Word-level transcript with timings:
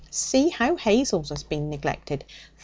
See 0.09 0.49
how 0.49 0.77
Hazel's 0.77 1.29
has 1.29 1.43
been 1.43 1.69
neglected! 1.69 2.25